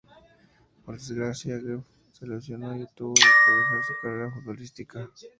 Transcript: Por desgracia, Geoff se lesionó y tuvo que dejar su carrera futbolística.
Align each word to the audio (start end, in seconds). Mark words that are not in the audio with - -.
Por 0.83 0.95
desgracia, 0.97 1.59
Geoff 1.59 1.85
se 2.11 2.25
lesionó 2.25 2.75
y 2.75 2.87
tuvo 2.95 3.13
que 3.13 3.21
dejar 3.51 3.83
su 3.85 3.93
carrera 4.01 4.31
futbolística. 4.33 5.07